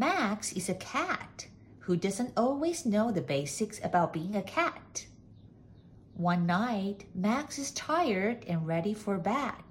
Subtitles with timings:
[0.00, 1.46] Max is a cat
[1.80, 5.04] who doesn't always know the basics about being a cat.
[6.14, 9.62] One night, Max is tired and ready for bed.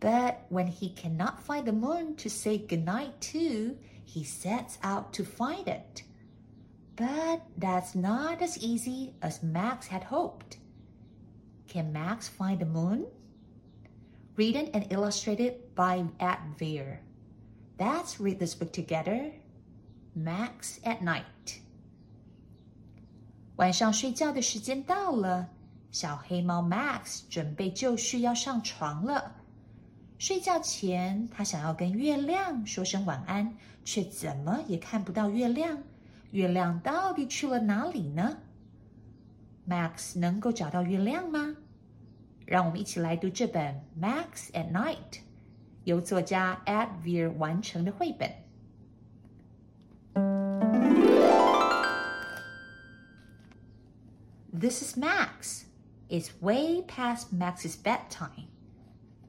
[0.00, 5.24] But when he cannot find the moon to say goodnight to, he sets out to
[5.24, 6.02] find it.
[6.96, 10.58] But that's not as easy as Max had hoped.
[11.68, 13.06] Can Max find the moon?
[14.36, 17.00] Written and illustrated by Ed Vere.
[17.77, 19.31] Let's read this book together.
[20.15, 21.59] Max at night.
[23.55, 25.49] 晚上睡觉的时间到了，
[25.91, 29.35] 小黑猫 Max 准备就绪要上床了。
[30.17, 35.77] 睡觉前，他想要跟月亮说声晚安，却怎么也看不到月亮。
[36.31, 38.37] 月亮到底去了哪里呢？
[39.67, 41.55] Max 能够找到月亮吗？
[42.45, 45.19] 让我们一起来读这本《Max at Night》，
[45.88, 48.30] 由作家 Ed Vere 完成的绘本。
[54.52, 55.62] This is Max.
[56.10, 58.48] It's way past Max's bedtime.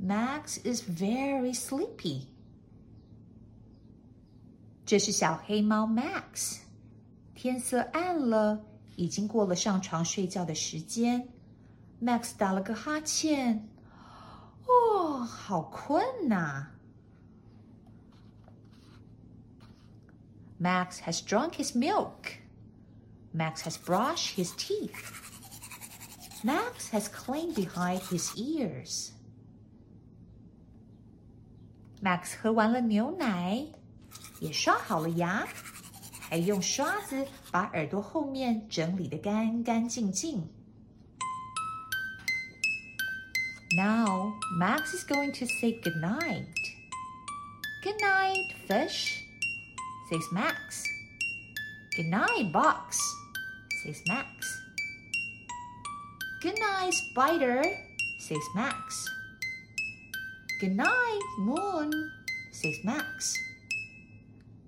[0.00, 2.28] Max is very sleepy.
[4.86, 6.58] 这是小黑猫 Max。
[7.34, 11.30] 天色暗了，已经过了上床睡觉的时间。
[12.00, 13.68] Max 打了个哈欠，
[14.65, 16.67] 哦，好困呐！
[20.59, 22.39] Max has drunk his milk.
[23.33, 24.93] Max has brushed his teeth.
[26.43, 29.11] Max has cleaned behind his ears.
[32.01, 33.65] Max 喝完了牛奶，
[34.39, 35.47] 也刷好了牙。
[36.29, 40.47] 还用刷子把耳朵后面整理的干干净净。
[43.76, 46.46] Now Max is going to say good night.
[47.82, 49.22] Good night, fish,
[50.10, 50.84] says Max.
[51.96, 52.98] Good night, box,
[53.84, 54.62] says Max.
[56.42, 57.62] Good night, spider,
[58.20, 59.08] says Max.
[60.60, 61.92] Good night, moon,
[62.52, 63.36] says Max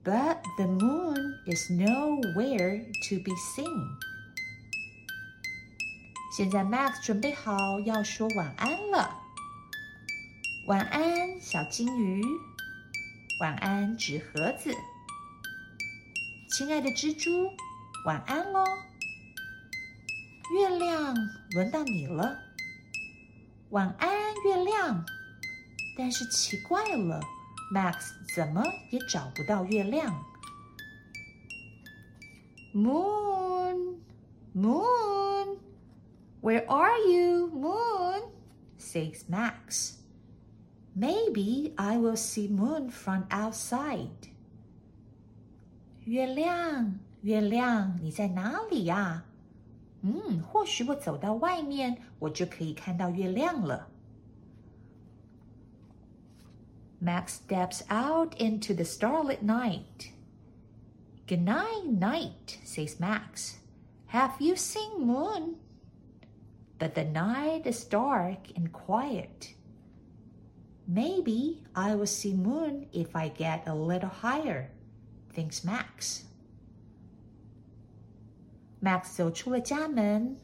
[0.07, 3.97] but the moon is nowhere to be seen.
[6.37, 9.11] 现在 Max 准备好要说晚安了。
[10.67, 12.23] 晚安，小金鱼。
[13.41, 14.71] 晚安，纸盒子。
[16.51, 17.31] 亲爱的蜘蛛，
[18.05, 18.63] 晚安喽。
[20.55, 21.15] 月亮，
[21.53, 22.37] 轮到你了。
[23.71, 24.11] 晚安，
[24.45, 25.07] 月亮。
[25.97, 27.19] 但是奇怪了。
[27.73, 30.23] Max 怎么也找不到月亮。
[32.75, 33.97] Moon,
[34.55, 35.06] Moon,
[36.46, 38.32] where are you, Moon?
[38.78, 39.98] says Max.
[40.96, 44.30] Maybe I will see Moon from outside.
[46.06, 49.24] 月亮，月亮，你在哪里呀？
[50.02, 53.88] 嗯，或许我走到外面，我就可以看到月亮了。
[57.00, 60.12] Max steps out into the starlit night.
[61.28, 63.58] Good night, night, says Max.
[64.12, 65.56] Have you seen moon?
[66.80, 69.56] But the night is dark and quiet.
[70.88, 74.70] Maybe I will see moon if I get a little higher,
[75.34, 76.24] thinks Max.
[78.82, 80.36] Max 走出了家门，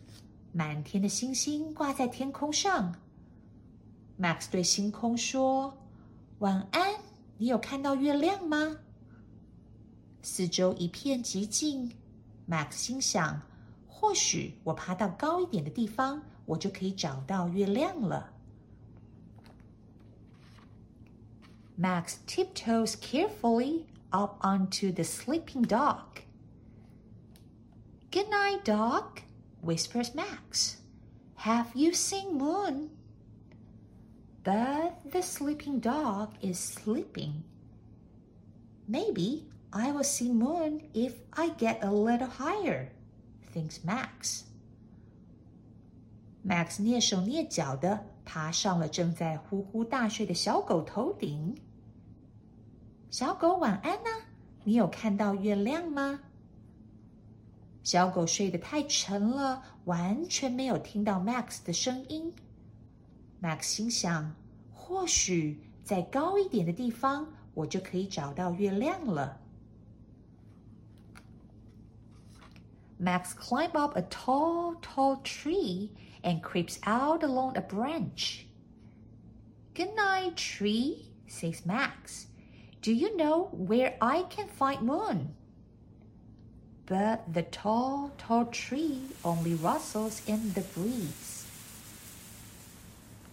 [0.53, 2.95] 满天的星星挂在天空上。
[4.19, 5.75] Max 对星空说。
[6.39, 6.93] 晚安，
[7.39, 8.77] 你有看到月亮吗？
[10.21, 11.91] 四周一片寂静。
[12.47, 13.41] Max 心想，
[14.01, 18.33] 或许我爬到高一点的地方，我就可以找到月亮了。
[21.79, 26.23] Max tiptoes carefully up onto the sleeping dog.
[28.11, 29.21] Good night, dog,
[29.61, 30.77] whispers Max.
[31.35, 32.89] Have you seen Moon?
[34.43, 37.43] But the sleeping dog is sleeping.
[38.87, 42.89] Maybe I will see Moon if I get a little higher,
[43.52, 44.42] Thinks Max.
[46.44, 51.56] Max 蹑手蹑脚的爬上了正在呼呼大睡的小狗头顶。
[53.10, 54.08] 小狗晚安呢？
[54.64, 56.20] 你有看到月亮吗？
[57.82, 62.32] 小狗睡得太沉了，完全没有听到 Max 的声音。
[63.42, 64.34] Max 心想：
[64.72, 69.41] 或许在高一点的地方，我就可以找到月亮了。
[73.02, 75.90] Max climbs up a tall, tall tree
[76.22, 78.46] and creeps out along a branch.
[79.74, 82.28] Good night, tree, says Max.
[82.80, 85.34] Do you know where I can find moon?
[86.86, 91.44] But the tall, tall tree only rustles in the breeze.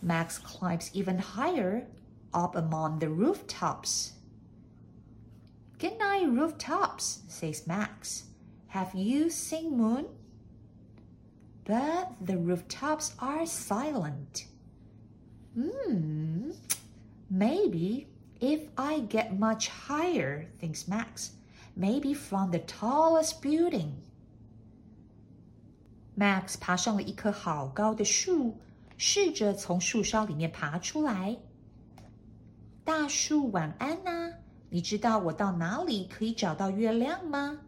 [0.01, 1.85] Max climbs even higher
[2.33, 4.13] up among the rooftops.
[5.77, 8.23] Good night, rooftops, says Max.
[8.68, 10.06] Have you seen moon?
[11.64, 14.46] But the rooftops are silent.
[15.54, 16.50] Hmm,
[17.30, 18.06] maybe
[18.40, 21.30] if I get much higher, thinks Max,
[21.76, 23.92] maybe from the tallest building.
[26.16, 28.58] Max 爬上了一棵好高的树，
[28.96, 31.36] 试着从树梢里面爬出来。
[32.84, 34.32] 大树晚安呐、啊！
[34.70, 37.60] 你知道我到哪里可以找到月亮吗？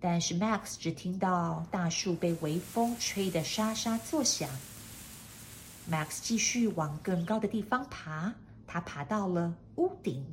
[0.00, 4.48] 但是 Max 只听到大树被微风吹得沙沙作响。
[5.90, 8.32] Max 继续往更高的地方爬，
[8.66, 10.24] 他爬到了屋顶。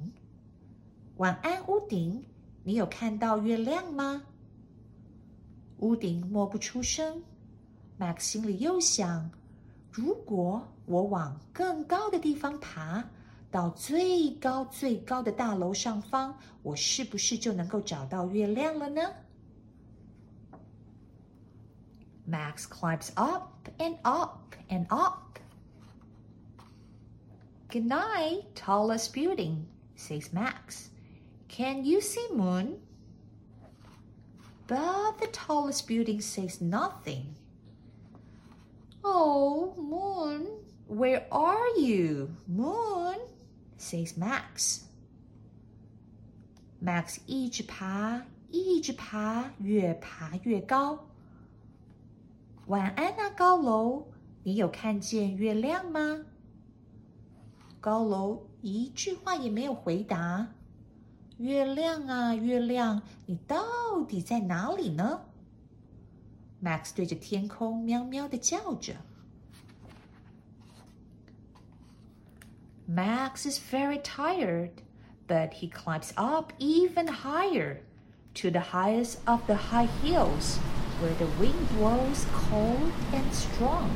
[1.17, 2.23] 晚安，屋顶，
[2.63, 4.23] 你有看到月亮吗？
[5.77, 7.21] 屋顶默不出声。
[7.99, 9.29] Max 心里又想：
[9.91, 13.03] 如果我往更高的地方爬，
[13.51, 19.01] 到最高最高的大楼上方，我是不是就能够找到月亮了呢
[22.26, 25.38] ？Max climbs up and up and up.
[27.70, 30.90] Good night, tallest building, says Max.
[31.48, 32.78] Can you see moon?
[34.66, 37.34] But the tallest building says nothing.
[39.02, 40.46] Oh, moon,
[40.86, 42.36] where are you?
[42.46, 43.16] Moon,
[43.78, 44.84] says Max.
[46.82, 51.04] Max 一直爬，一直爬，越爬越高。
[52.67, 54.07] 晚安啊，高楼！
[54.43, 56.25] 你有看见月亮吗？
[57.81, 60.47] 高楼一句话也没有回答。
[61.39, 65.21] 月亮啊，月亮，你到底在哪里呢
[66.63, 68.93] ？Max 对着天空喵喵的叫着。
[72.87, 74.71] Max is very tired,
[75.27, 77.79] but he climbs up even higher
[78.35, 80.57] to the highest of the high hills
[81.00, 83.90] where the wind blows cold and strong.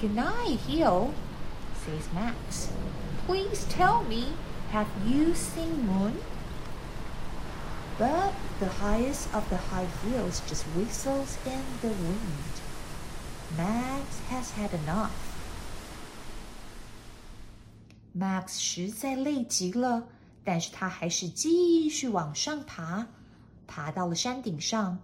[0.00, 1.14] Good night, Hill,
[1.84, 2.70] says Max.
[3.26, 4.34] Please tell me,
[4.70, 6.20] have you seen moon?
[7.96, 12.54] But the highest of the high hills just whistles in the wind.
[13.56, 15.12] Max has had enough.
[18.12, 20.04] Max 实在累极了，
[20.44, 23.06] 但是他还是继续往上爬，
[23.66, 24.98] 爬到了山顶上。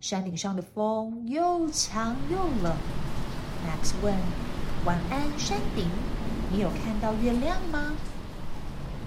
[0.00, 2.74] 山顶上的风又强又冷。
[3.66, 4.14] Max 问
[4.86, 5.86] ：“晚安，山顶，
[6.50, 7.92] 你有看到月亮吗？”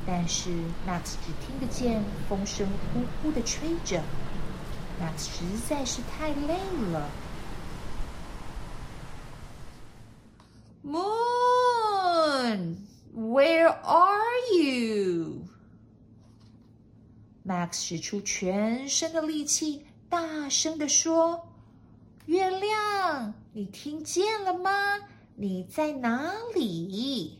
[0.05, 0.51] 但是
[0.87, 4.03] Max 只听得见风声呼呼的吹着。
[5.01, 6.59] Max 实在是太累
[6.91, 7.09] 了。
[10.85, 12.75] Moon,
[13.15, 14.21] where are
[14.55, 15.41] you?
[17.47, 19.87] Max 使出全身的力气。
[20.12, 24.70] 大声的说：“月亮，你听见了吗？
[25.36, 27.38] 你在哪里？”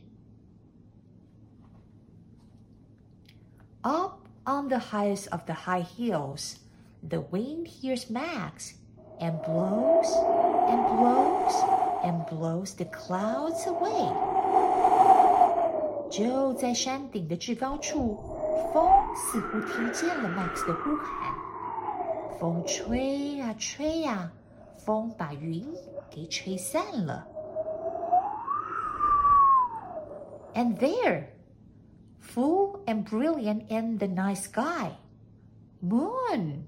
[3.83, 6.57] Up on the highest of the high hills,
[7.09, 8.75] the wind hears Max
[9.21, 10.12] and blows
[10.68, 11.54] and blows
[12.02, 14.12] and blows the clouds away.
[16.11, 18.18] 就在山顶的制高处，
[18.73, 21.41] 风似乎听见了 Max 的呼喊。
[22.38, 24.30] 风吹呀吹呀，
[24.76, 25.66] 风把云
[26.11, 27.26] 给吹散了。
[30.54, 31.26] And there,
[32.21, 34.92] full and brilliant in the night sky,
[35.80, 36.64] Moon.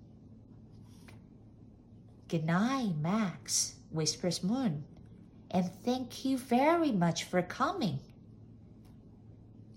[2.28, 4.84] Good night, Max, whispers Moon,
[5.50, 7.98] and thank you very much for coming.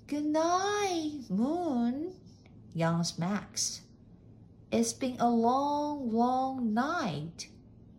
[0.07, 2.13] Good night, Moon,
[2.75, 3.81] yawns Max.
[4.71, 7.47] It's been a long, long night.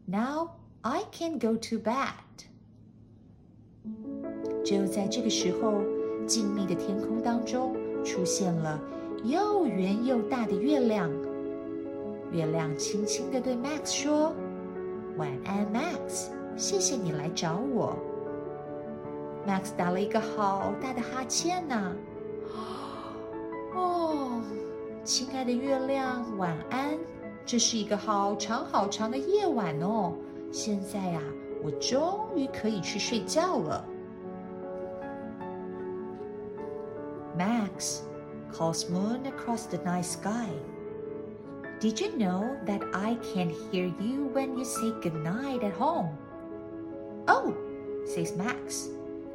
[0.06, 0.50] Now
[0.82, 2.48] I can go to bed.
[4.64, 5.82] 就在这个时候，
[6.26, 8.80] 静谧的天空当中出现了
[9.22, 11.10] 又圆又大的月亮。
[12.32, 17.96] 月亮轻轻地对 Max 说：“晚安，Max，谢谢你来找我。”
[19.46, 21.94] Max 打了一个好大的哈欠呢。
[23.74, 24.40] 哦，
[25.08, 26.98] 亲爱的月亮，晚安。
[27.46, 30.14] 这是一个好长好长的夜晚哦。
[30.50, 31.20] 现在呀，
[31.62, 33.84] 我终于可以去睡觉了。
[37.36, 38.00] Max
[38.52, 40.48] calls Moon across the night sky.
[41.80, 46.16] Did you know that I can hear you when you say goodnight at home?
[47.26, 47.52] Oh,
[48.06, 48.88] says Max.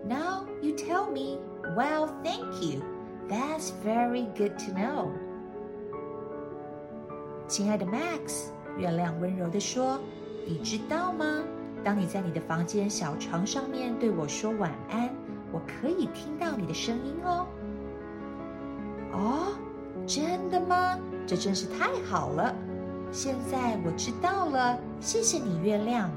[0.08, 1.38] Now you tell me.
[1.76, 2.82] Well, thank you.
[3.28, 5.12] That's very good to know.
[7.48, 11.44] 亲爱的 Max，月亮温柔地说：“你知道吗？
[11.84, 15.10] 当你在你的房间小床上面对我说晚安，
[15.52, 17.48] 我可以听到你的声音哦。”
[19.12, 19.54] 哦，
[20.06, 21.00] 真的吗？
[21.26, 22.56] 这真是太好了！
[23.12, 26.12] 现在我知道了，谢谢你，月亮。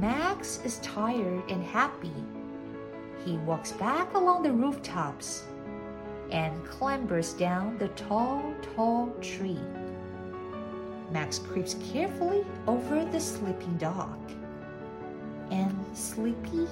[0.00, 2.12] Max is tired and happy.
[3.22, 5.42] He walks back along the rooftops
[6.34, 8.42] and clambers down the tall,
[8.74, 9.58] tall tree.
[11.12, 14.18] Max creeps carefully over the sleeping dog.
[15.50, 16.68] And sleepy,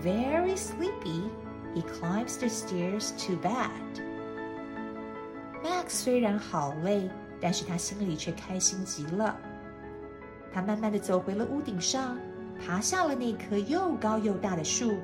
[0.00, 1.30] very sleepy,
[1.74, 3.68] he climbs the stairs to bed.
[5.62, 7.10] Max 虽然好累，
[7.40, 9.36] 但是他心里却开心极了。
[10.52, 12.16] 他慢慢的走回了屋顶上，
[12.64, 14.94] 爬下了那棵又高又大的树，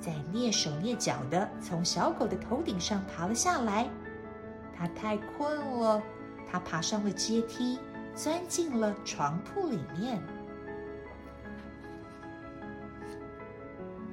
[0.00, 3.88] 再蹑手蹑脚的从小狗的头顶上爬了下来。
[4.76, 6.02] 他太困了，
[6.50, 7.78] 他爬上了阶梯，
[8.14, 10.20] 钻进了床铺里面。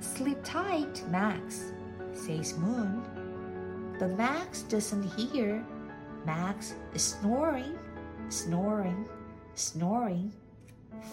[0.02, 1.72] Sleep tight, Max,
[2.14, 3.02] says Moon.
[4.00, 5.64] But Max doesn't hear.
[6.26, 7.76] Max is snoring,
[8.30, 9.06] snoring,
[9.56, 10.32] snoring,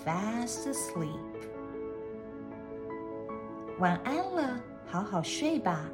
[0.04, 1.20] fast asleep.
[3.81, 5.89] 晚安了，好好睡吧。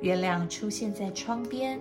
[0.00, 1.78] 月亮出现在窗边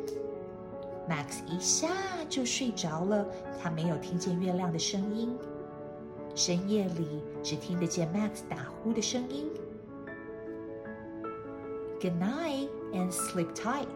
[1.09, 1.87] ，Max 一下
[2.29, 3.25] 就睡着了。
[3.59, 5.35] 他没有听见月亮的声音，
[6.35, 9.49] 深夜里只听得见 Max 打呼的声音。
[11.99, 13.87] Good night and sleep tight.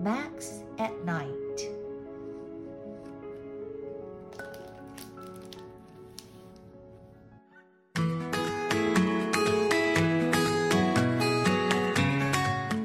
[0.00, 1.47] Max at Night.